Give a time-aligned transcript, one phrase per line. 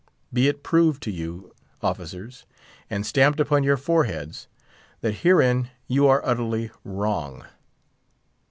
[0.33, 1.53] Be it proved to you,
[1.83, 2.47] officers,
[2.89, 4.47] and stamped upon your foreheads,
[5.01, 7.45] that herein you are utterly wrong.